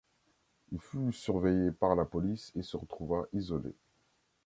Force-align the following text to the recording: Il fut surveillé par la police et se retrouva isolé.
Il 0.71 0.79
fut 0.81 1.13
surveillé 1.13 1.69
par 1.71 1.95
la 1.95 2.05
police 2.05 2.51
et 2.55 2.63
se 2.63 2.75
retrouva 2.75 3.25
isolé. 3.33 3.71